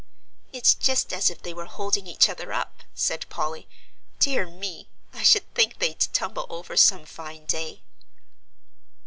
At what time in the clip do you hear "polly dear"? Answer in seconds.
3.29-4.47